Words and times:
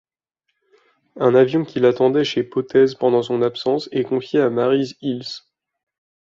Un 1.17 1.35
avion 1.35 1.63
qui 1.63 1.79
l'attendait 1.79 2.23
chez 2.23 2.41
Potez 2.41 2.85
pendant 2.99 3.21
son 3.21 3.43
absence 3.43 3.87
est 3.91 4.01
confié 4.03 4.41
à 4.41 4.49
Maryse 4.49 4.95
Hilsz. 5.01 5.47